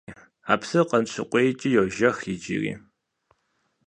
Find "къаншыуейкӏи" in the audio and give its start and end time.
0.89-1.69